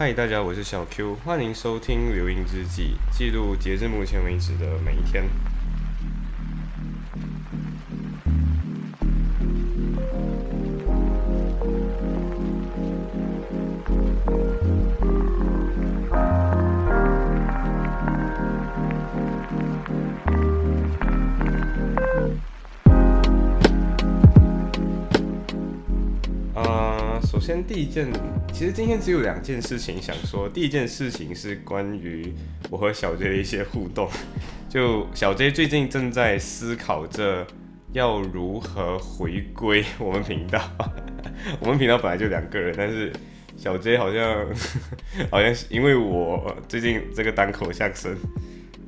[0.00, 5.24] 嗨，大家，我是小 Q，欢迎收听《流音之记》，记录截至目前为止的每一天。
[27.30, 28.10] 首先第一件，
[28.54, 30.48] 其实今天只有两件事情想说。
[30.48, 32.32] 第一件事情是关于
[32.70, 34.08] 我和小 J 的一些互动。
[34.66, 37.46] 就小 J 最近正在思考着
[37.92, 40.58] 要如何回归我们频道。
[41.60, 43.12] 我们频道本来就两个人，但是
[43.58, 44.46] 小 J 好像
[45.30, 48.16] 好像是因为我最近这个单口相声，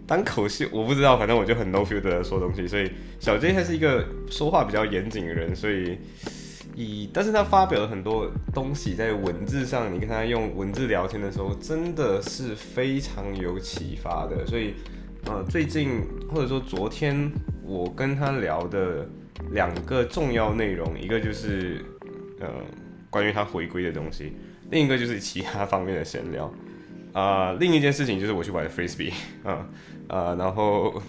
[0.07, 5.99] 单口戏我不知道，反正我就很 no feel 的说东西，所以小 J 他是一个说话比较严谨的人，所以。
[7.13, 14.47] 但是他发表了很多东西在文字上，你跟他用文字聊天的时候，真的是非常有启发的。
[14.47, 14.75] 所以，
[15.27, 17.31] 呃，最近或者说昨天，
[17.63, 19.09] 我跟他聊的
[19.53, 21.85] 两个重要内容，一个就是
[22.41, 22.49] 呃
[23.09, 24.33] 关于他回归的东西，
[24.71, 26.53] 另一个就是其他方面的闲聊。
[27.13, 29.13] 啊，另一件事情就是我去玩 frisbee，
[29.45, 29.67] 啊。
[30.13, 31.01] 呃，然后，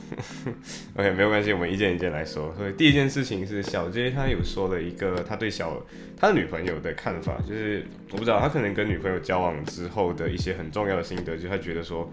[0.96, 2.54] OK，没有关系，我们一件一件来说。
[2.56, 5.84] 所以第一件事情是小 J 他有说了一个他对小
[6.16, 12.08] 他的女朋友的看法，就是我不知道他可能跟女朋友交往之后的一些很重要的心得，就是他觉得说，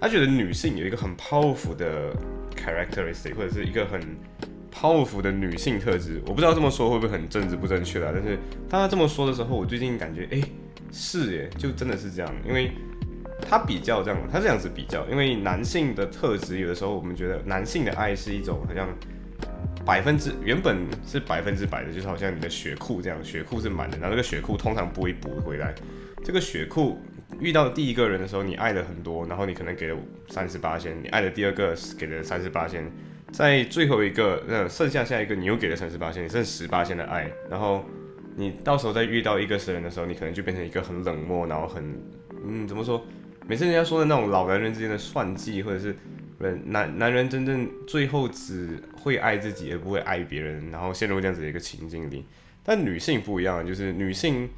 [0.00, 2.12] 他觉得女性有一个很 powerful 的
[2.56, 4.00] characteristic，或者是一个很
[4.74, 6.20] powerful 的女性特质。
[6.26, 8.36] 我不知道这么说会不会很政治不正确啦，但是
[8.68, 10.42] 当他这么说的时候，我最近感觉，哎，
[10.90, 12.72] 是耶，就真的是这样，因为。
[13.40, 18.88] 他比较这样，他这样子比较，因为男性的特质，有的时候我们觉得男性的爱是一种好像
[19.84, 25.74] 百分之原本是百分之百的，就是好像你的血库这样，血库是满的，然后这个血库通常不会补回来。
[26.24, 26.98] 这个血库
[27.38, 29.96] 遇到第一个人的时候，你爱了很多，然后你可能给了
[30.28, 32.90] 三十八千，你爱了第二个给了三十八千，
[33.30, 37.84] 在最后一个那剩下下一个你又给了三十八千，你剩十八千的爱，然后
[38.34, 41.94] 你到时候再遇到一个神人的时候，你可能就变成一个很冷漠，然后很
[42.44, 43.04] 嗯怎么说？
[43.48, 45.94] 每次人家说的那种老男人之间的算计，或者是
[46.40, 52.24] 人男男人真正最后只会爱自己而不会爱别人，然后陷入这样子的一个情境里。
[52.64, 54.48] 但女性不一样，就是女性，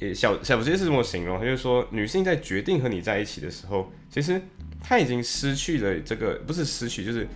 [0.00, 4.42] 也小小杰是这么形容，他就说女性在决定和你在一起的时候，其实
[4.82, 7.28] 她已经失去了这个，不是失去，就是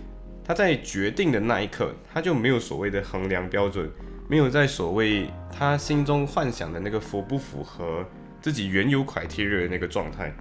[0.43, 3.89] 她在决定的那一刻，她就没有所谓的衡量标准，
[4.27, 8.05] 没有在所谓她心中幻想的那个符不符合
[8.41, 10.35] 自己原有 criteria 的那个状态。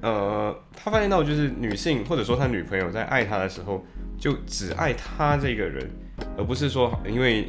[0.00, 3.84] 呃，他发现到就是女性或者说他女朋友在爱他的时候，
[4.16, 5.90] 就只爱他这个人，
[6.36, 7.48] 而不是说因为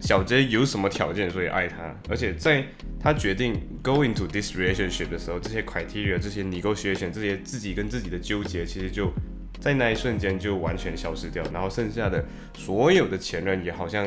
[0.00, 2.62] 小 J 有什么条件所以爱他，而且在
[3.00, 9.10] 他决定 go into this relationship 的时候，这些 criteria、这些 negotiation、这些自己跟自己的纠结，其实就
[9.58, 12.22] 在那一瞬间就完全消失掉，然后剩下的
[12.54, 14.06] 所有的前任也好像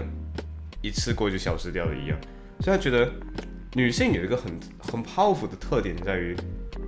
[0.84, 2.18] 一次过就消失掉了一样，
[2.60, 3.12] 所以他觉得
[3.74, 6.36] 女性有一个很很 powerful 的特点在于。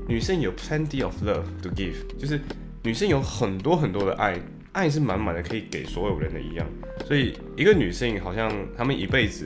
[0.08, 2.40] 女生有 plenty of love to give，就是
[2.82, 4.40] 女生有很多很多的爱，
[4.72, 6.66] 爱是满满的，可以给所有人的一样。
[7.06, 9.46] 所以一个女性好像她们一辈子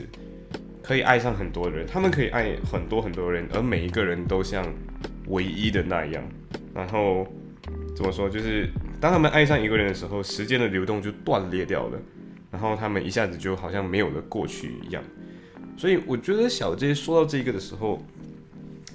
[0.84, 4.64] 可以爱上很多人，她们可以爱很多很多人，而每一个人都像
[5.30, 6.24] 唯一的那样。
[6.76, 7.26] 然后
[7.96, 8.30] 怎么说？
[8.30, 8.70] 就是
[9.00, 12.00] 当她们爱上一个人的时候，时间的流动就断裂掉了，
[12.52, 15.04] 然后他们一下子就好像没有了过去一样。
[15.76, 18.00] 所以我觉得小 J 说到这个的时候。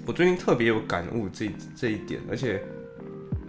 [0.07, 2.63] 我最近特别有感悟这这一点，而且，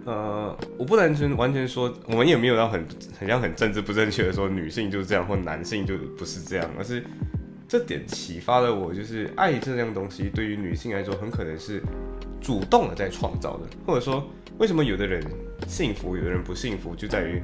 [0.03, 2.85] 呃，我不完全完全说，我们也没有要很
[3.17, 7.01] 很像很政治不正确的说女性就是这样，或男性就不是这样，而是
[7.65, 11.81] 这点启发了我，就是爱这样东西对于女性来说，很可能是
[12.41, 15.23] 主动的在创造的，或者说为什么有的人
[15.65, 17.41] 幸福，有的人不幸福，就在于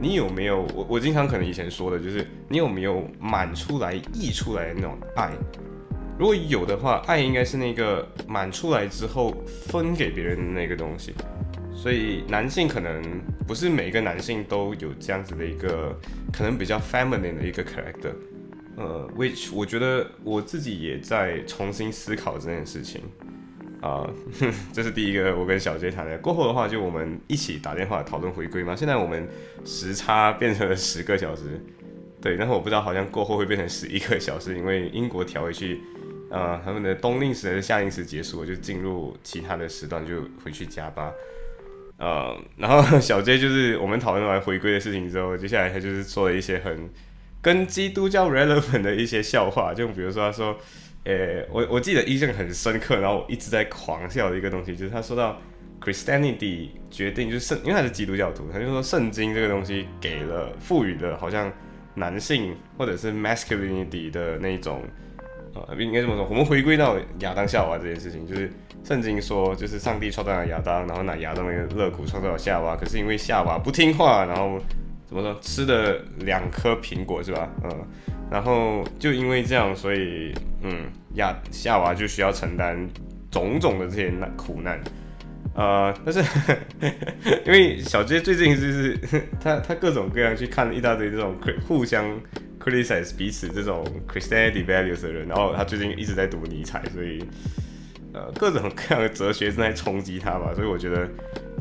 [0.00, 5.30] 你有没有我我经常可能以前说的就是你有没有满出来溢出来的那种爱。
[6.18, 11.12] 如果有的话，爱应该是那个满出来之后分给别人的那个东西。
[11.74, 13.02] 所以男性可能
[13.46, 15.94] 不是每个男性都有这样子的一个
[16.32, 18.12] 可能比较 feminine 的一个 character。
[18.76, 23.02] 呃，which 我觉得我自己也在重新思考这件事情。
[23.82, 24.08] 啊，
[24.72, 26.16] 这是第一个我跟小杰谈的。
[26.18, 28.74] 过后的话，就我们一起打电话讨论回归嘛。
[28.74, 29.28] 现在我们
[29.66, 31.60] 时差变成了十个小时，
[32.22, 35.78] 对，然后我不知道好像过后会变成十一个小时，因为英国调回去。
[36.30, 41.12] 呃，他们的冬令时和夏令时结束，我就进入其他的时段，就回去加班。
[41.98, 46.90] 呃，然后小 J 就是我们讨论完回归的事情之后，接下来他就是说了一些很
[47.40, 50.58] 跟基督教 relevant 的一些笑话，就比如说他说，
[51.04, 55.40] 呃，我我记得印象很深刻，然后我一直在狂笑的一个东西，就是他说到
[55.80, 61.52] Christianity 决定就是圣，因为他是基督教徒，他就说圣经这个东西给了赋予的，好像
[61.94, 64.82] 男性或者是 masculinity 的那种，
[65.68, 68.50] 呃，应该这么说，我们回归到亚当夏娃这件事情，就是
[68.84, 74.58] 圣经说，就是上帝创造了亚当，然后拿亚当的肋骨创造了夏娃，可是因为夏娃不听话，然后
[75.06, 77.48] 怎么说吃了两颗苹果是吧？
[77.64, 77.70] 嗯，
[78.30, 82.76] 然后就因为这样，所以嗯亚夏娃就需要承担
[83.30, 84.80] 种种的这些难苦难。
[85.54, 86.22] 呃，但是
[87.46, 88.94] 因为小杰最近就是
[89.40, 91.34] 他他各种各样去看一大堆这种
[91.66, 92.04] 互相
[92.66, 97.22] criticize 彼此这种 Christianity values 的人，然后他最近一直在读尼采，所以
[98.12, 100.52] 呃各种 各样的哲学正在冲击他吧。
[100.52, 101.08] 所以我觉得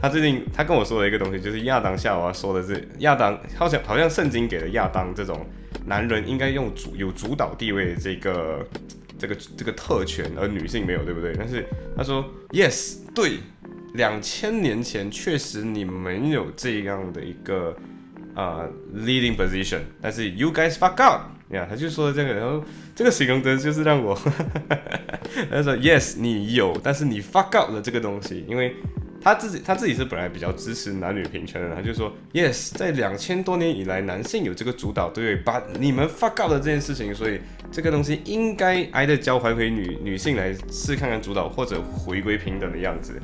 [0.01, 5.45] 他最近他跟我说的一个东西，就是亚当夏娃说的是亚当好像好像圣经给了亚当这种
[5.85, 8.67] 男人应该用主有主导地位的这个
[9.19, 11.35] 这个这个特权，而女性没有，对不对？
[11.37, 11.63] 但是
[11.95, 13.39] 他说 yes 对。
[13.93, 17.73] 两千年前确实你没有这样的一个
[18.35, 24.13] 啊 leading position，但是 you guys fuck up，呀，他就说这个，然后这个形容词就是让我，
[25.49, 28.75] 他说 yes 你有，但是你 fuck up 了这个东西，因为
[29.21, 37.39] 他自己他自己是本来比较支持男女平权的，他就说 yes 在两千多年以来男性有这个主导对把你们 fuck up 了这件事情，所以
[37.71, 43.19] 这个东西应该挨着交还回女女性来试看看主导或者回归平等的样子。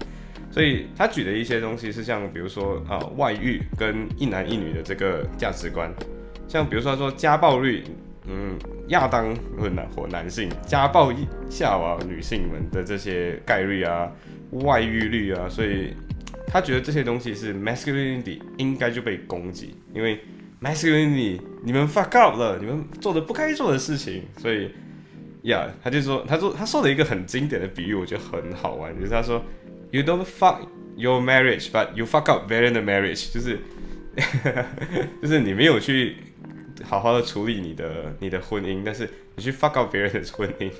[0.51, 5.89] 所以他举的一些东西是像，比如说啊，外遇跟一男一女的这个价值观，
[6.45, 7.85] 像比如说他说家暴率，
[8.27, 8.59] 嗯，
[8.89, 11.13] 亚当或男或男性家暴
[11.49, 14.11] 夏娃女性们的这些概率啊，
[14.51, 15.93] 外遇率啊，所以
[16.47, 20.19] 他觉得这些东西是 masculinity 应该就被攻击，因为
[20.61, 24.69] masculinity 你们 fuck up 了，你们做的不该做的事情，所以
[25.43, 29.41] 呀，他就说，他说他说了一个很经典的比喻，我觉得很好玩，就是他说。
[29.91, 33.59] You don't fuck your marriage, but you fuck up very the marriage，就是
[35.21, 36.15] 就是你没有去
[36.83, 40.71] 好好的处理你的你的婚姻，但是你去 fuck up 别人的婚姻。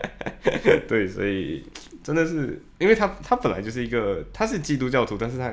[0.88, 1.62] 对，所以
[2.02, 5.52] 真的是，因为他他本来就是一个他是基督教徒，但是他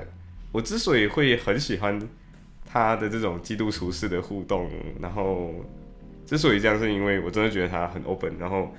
[0.53, 1.99] 我之所以会很喜欢
[2.65, 5.53] 他的这种基督徒式的互动，然后
[6.25, 8.73] 之所以这样，是因为我真的觉得他很 open，然后。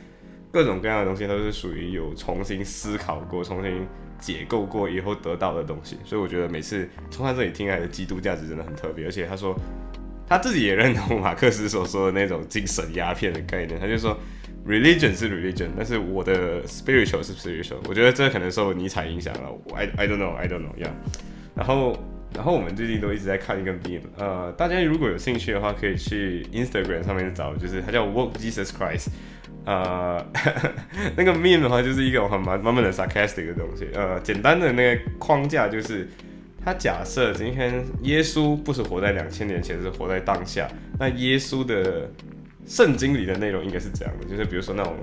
[0.51, 3.87] 各种各样的东西都是属于有重新思考过、重新
[4.19, 9.05] 解构过以后得到的东西，所以我觉得每次从他这里听来的基督价值真的很特别。
[9.05, 9.55] 而且他说
[10.27, 14.19] 他自己也认同马克思所说的那种精神鸦片的概念，他就说
[14.67, 17.77] religion 是 religion，但是我的 spiritual 是 spiritual。
[17.89, 20.91] 我觉得这可能受尼采影响了，I I don't know I don't know，yeah。
[21.55, 21.97] 然后
[22.35, 29.09] 然后我们最近都一直在看一个 meme，呃，大家如果有兴趣的话，可以去 Instagram 上面找，就是它叫 Walk Jesus Christ。
[29.65, 30.25] 呃，
[31.17, 33.89] 那个 meme 的话，就是一个很蛮蛮蛮的 sarcastic 的东西。
[33.93, 36.09] 呃，简单的那个框架就是，
[36.65, 40.67] 他假设今天耶稣不是活在两千年前，是活在当下。
[40.99, 42.11] 那耶稣的
[42.67, 44.97] 圣经里的内容应该是这样的，就是比如说那种，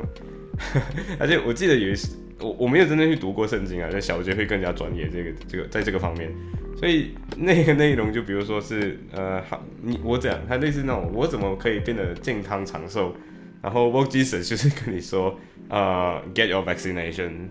[1.19, 6.31] 而且我记得有一次，我我没有真正去读过圣经啊，在小学会更加专业这个这个在这个方面。
[6.77, 13.15] 所以那个内容就比如说是，呃，好，你我讲，它类似那种，我怎么可以变得健康长寿？
[13.61, 15.39] 然后 Walk Jesus 就是跟你说，
[15.69, 17.47] 呃，Get your vaccination。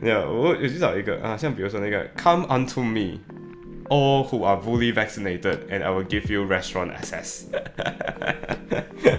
[0.00, 3.20] 没有，我有去找一个啊，像比如说那个 Come unto me,
[3.88, 7.44] all who are fully vaccinated, and I will give you restaurant access。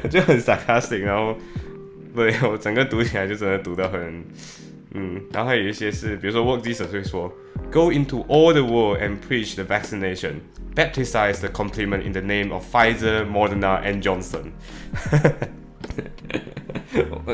[0.10, 1.38] 就很 sarcastic，然后
[2.18, 4.24] 对我整个读起来就真的读得很，
[4.96, 7.32] 嗯，然后还有一些是，比如说 Walk Jesus 会说
[7.72, 10.34] ，Go into all the world and preach the vaccination。
[10.76, 14.52] Baptize the compliment in the name of Pfizer, Moderna and Johnson。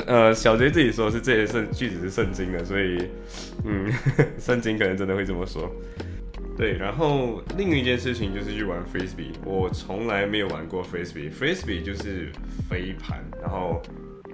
[0.05, 3.09] 呃，小杰自己说是这些是句子是圣经的，所以
[3.63, 3.91] 嗯，
[4.37, 5.71] 圣经可能真的会这么说。
[6.57, 11.31] 对，然后另一件事情就是去玩 Frisbee，我从来没有玩过 Frisbee。
[11.31, 12.31] Frisbee 就是
[12.69, 13.81] 飞盘，然后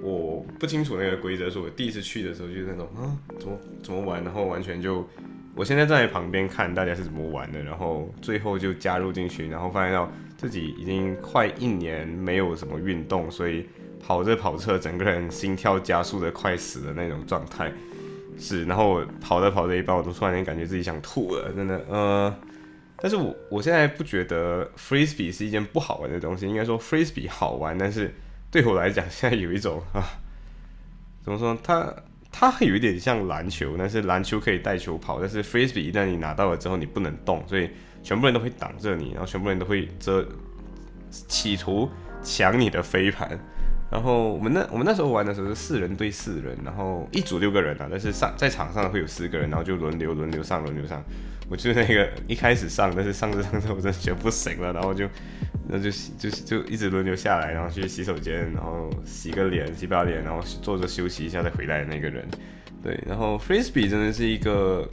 [0.01, 5.07] 我不清楚那个规则，是我第一次去的时候就是那种啊，怎么怎么玩，然后完全就。
[5.55, 13.67] 我现在站在旁边看大家是怎么玩的，然后最后就加入进去，然后发现到自己已经快一年没有什么运动，所以
[13.99, 17.69] 跑着跑车，整个人心跳加速的快死的那种状态。
[18.37, 21.83] 是，然后跑着跑着一半，我都突然间感觉自己想吐了，真的。
[21.89, 22.33] 呃，
[23.01, 28.13] 但是我我现在不觉得 frisbee 是一件不好玩的东西，应该说 frisbee 好玩，但是
[28.51, 30.03] 对我来讲现在有一种啊，
[31.23, 31.93] 怎么说它？
[32.31, 37.67] 它有一点像篮球，但是篮球可以带球跑，但是 frisbee 一旦你拿到了之后，你不能动，所以
[38.03, 40.23] 全部人都会挡着你，然后全部人都会遮，
[41.09, 41.89] 企图
[42.21, 43.37] 抢你的飞盘，
[43.91, 51.03] 然后我们那我们那时候玩的时候是四人对四人，然后一组六个人啊，但是上在场上会有四个人，然后就轮流轮流上轮流上。
[51.49, 55.09] 我就那个一开始上，但是上着上着我真的觉得不行了，然后就
[55.71, 62.27] 那就就就一直轮流下来，然后去洗手间，然后洗个脸洗把脸，然后坐着休息一下再回来的那个人。
[62.81, 64.89] 对，然后 frisbee 真的是一个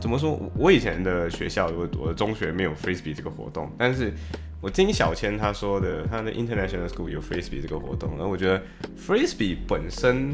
[0.00, 0.38] 怎么说？
[0.56, 4.12] 我以前的学校我我的中学没有 frisbee 这个活动，但是
[4.60, 8.62] 我听小千他说的，他的 international school 有 frisbee 这个活动，然后我觉得
[8.98, 10.30] frisbee 本身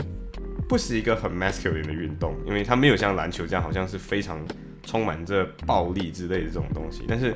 [0.69, 4.45] 不是一个很 masculine 的运动，因为它没有像篮球这样好像是非常
[4.83, 7.33] 充满着暴力之类的这种东西，但是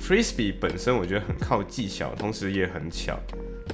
[0.00, 3.18] frisbee 本身我觉得很靠技巧，同时也很巧，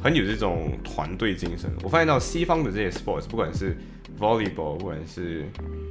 [0.02, 1.70] 很有这种团队精神。
[1.82, 3.76] 我发现到西方的这些 sports，不管是
[4.18, 5.44] volleyball，不管是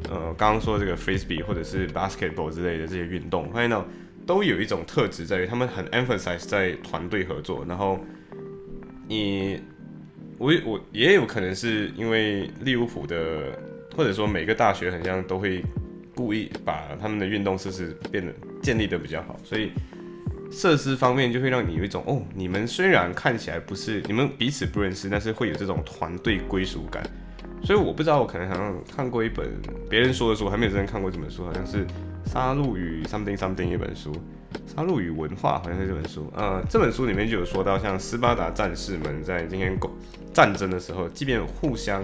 [0.09, 3.85] 呃刚刚说这个 frisbee 或者是 basketball 之类的这些运动，发现到
[4.25, 7.65] 都有一种特质在于他们很 emphasize 在团队合作。
[7.67, 7.99] 然后
[9.07, 9.59] 你
[10.37, 13.57] 我我也有可能是因为利物浦的，
[13.95, 15.63] 或者说每个大学好像都会
[16.15, 19.71] 故意把他们的运动设施变得建立的比较好，所以
[20.51, 27.01] 设施方面就会让你有一种哦，你们虽然看起来不是你们彼此不认识，但是会有这种团队归属感。
[27.63, 29.47] 所以我不知道，我可能好像看过一本
[29.89, 31.85] 别人说的书，还没有真正看过这本书，好像是
[32.25, 34.11] 《杀戮与 something something》一本书，
[34.75, 36.31] 《杀戮与文化》好像是这本书。
[36.35, 39.77] 呃，这本书里面就有说到，像斯巴达战士们在今天
[40.33, 42.03] 战争的时候，即便互相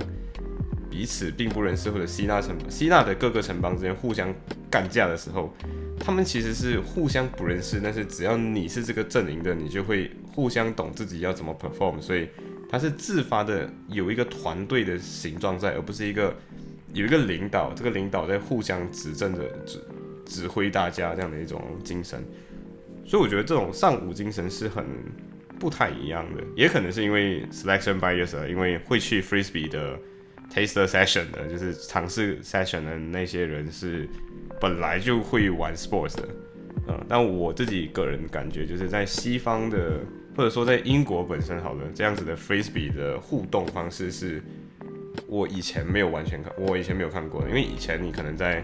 [0.92, 4.32] 彼此并不认识，或者希腊城希腊的各个城邦之间互相
[4.70, 5.52] 干架的时候，
[6.00, 12.28] 他们其实是互相不认识，但是只要你是这个阵营的，你就会互相懂自己要怎么 perform，所以。
[12.70, 16.36] 它是自发的，有一个团队的形状在，而不是一个
[16.92, 19.80] 有一个领导，这个领导在互相指正着指
[20.26, 22.22] 指挥大家这样的一种精神。
[23.06, 24.86] 所以我觉得这种上午精神是很
[25.58, 29.98] 不太一样的，也可能是因为 selection bias，因为会去 frisbee 的
[30.54, 34.06] taster session 的，就是尝试 session 的那些人是
[34.60, 36.28] 本来就会玩 sports 的，
[36.88, 40.00] 嗯，但我自己个人感觉就是在西方的。
[40.36, 44.40] 或者说，在英国本身，好了，这样子的 frisbee 的互动方式是
[45.26, 47.50] 我以前没有完全看，我以前没有看过的。
[47.50, 48.64] 因为以前你可能在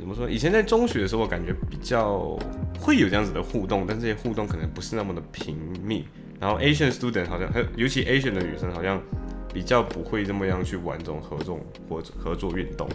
[0.00, 0.28] 怎么说？
[0.28, 2.36] 以前在中学的时候，我感觉比较
[2.80, 6.04] 会有这样子的互动，但这些互动可能不是那么的频密。
[6.40, 9.00] 然后 Asian student 好像，尤其 Asian 的女生好像
[9.54, 12.88] 比较不会这么样去玩这种合作或者合作运动。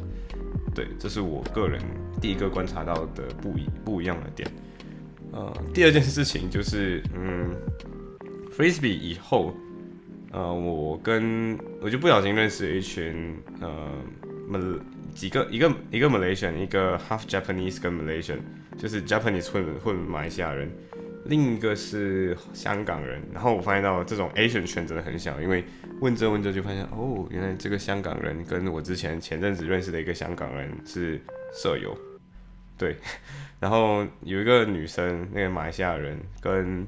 [0.76, 1.82] 对，这是我个人
[2.22, 4.48] 第一个观察到的不一不一样的点。
[5.32, 7.56] 呃，第二件事情就是，嗯
[8.56, 9.56] ，frisbee 以后，
[10.32, 13.90] 呃，我跟我就不小心认识了一群，呃，
[15.14, 18.40] 几个一个一个 Malaysian，一个 half Japanese 跟 Malaysian，
[18.78, 20.70] 就是 Japanese 混混马来西亚人，
[21.26, 23.22] 另一个是香港人。
[23.34, 25.64] 然后我发现到这种 Asian 圈真的很小，因为
[26.00, 31.22] 问着问着就发现，哦，原来这个香港人跟我之前前阵子认识的一个香港人是
[31.54, 31.98] 舍友，
[32.78, 32.96] 对。
[33.58, 36.86] 然后有一个女生，那个马来西亚人跟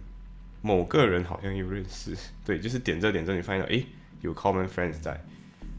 [0.62, 2.13] 某个人好像又认识，
[2.46, 3.82] 对，就是点这点这，你发现到，哎，
[4.22, 5.20] 有 common friends 在，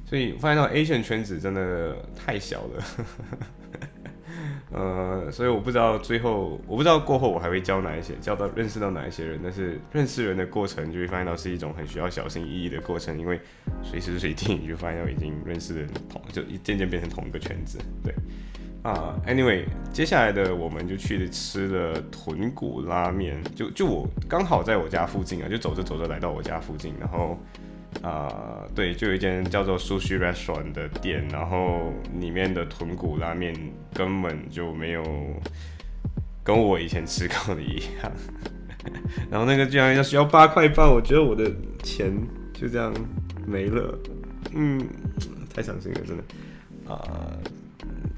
[0.06, 2.84] 所以发现到 Asian 圈子真的太小了，
[4.72, 13.40] 呃，所以我不知道最后，我不知道过后我还会交哪一些，交到认识到哪一些人，但是认识人的过程就会发现到是一种很需要小心翼翼的过程，因为
[13.82, 18.14] 随时随地你就发现到已经认识的人同，就渐渐变成同一个圈子，对。
[18.80, 27.36] 啊，Anyway，接下来的我们就去吃了豚骨拉面，就就我刚好在我家附近啊，就走着走着来到我家附近，然后
[28.02, 33.54] 啊，对，就有一间叫做 Sushi Restaurant 的店，然后里面的豚骨拉面
[33.92, 35.02] 根本就没有
[36.44, 38.12] 跟我以前吃过的一样，
[39.30, 41.50] 然后那个居然要需要八块半，我觉得我的
[41.82, 42.12] 钱
[42.54, 42.94] 就这样
[43.46, 43.98] 没了，
[44.54, 44.80] 嗯，
[45.54, 46.22] 太伤心了，真的
[46.92, 47.36] 啊。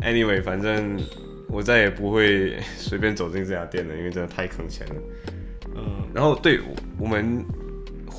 [0.03, 0.99] Anyway，反正
[1.49, 4.95] 我再也不会随便走进这家店了，因为真的太坑钱了。
[5.75, 6.59] 嗯，然后对
[6.99, 7.45] 我们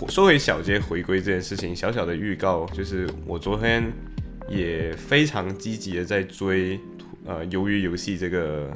[0.07, 3.91] 说回小街回归这件事情，小小的预告就是我昨天
[4.49, 6.79] 也非常积极的在追
[7.25, 8.71] 呃鱿鱼游戏这个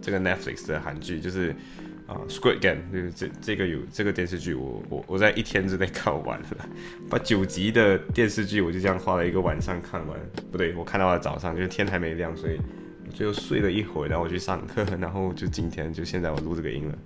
[0.00, 1.54] 这个 Netflix 的韩剧，就是
[2.06, 6.46] 啊 Squid Game，就是这这个有这个电视剧，我我我在一天之内看完了，
[7.08, 10.18] 把九集的电视剧我就这样花了一个晚上看完。
[10.50, 12.58] 不对，我看到了早上，就是天还没亮，所以
[13.06, 16.98] 我就睡了一会儿，然后我去上课，然后就今天就现在我录这个音了。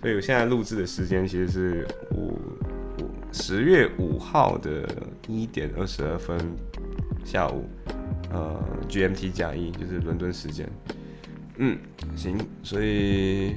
[0.00, 2.38] 所以我现在录制的时间其实是我
[3.32, 4.86] 十月五号的
[5.26, 6.38] 一点二十二分
[7.24, 7.64] 下午，
[8.30, 10.68] 呃，GMT 加一就是伦敦时间。
[11.56, 11.78] 嗯，
[12.14, 13.54] 行，所以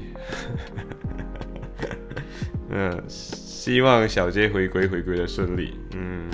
[2.69, 5.75] 嗯， 希望小杰回归回归的顺利。
[5.95, 6.29] 嗯，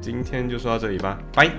[0.00, 1.50] 今天就说到这里吧，拜。